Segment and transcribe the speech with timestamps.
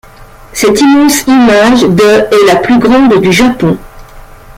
[0.51, 3.77] Cette immense image de est la plus grande du Japon.